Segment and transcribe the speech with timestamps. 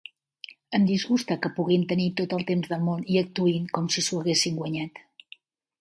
[0.77, 4.23] Em disgusta que puguin tenir tot el temps del món i actuïn com si s'ho
[4.23, 5.03] haguessin guanyat.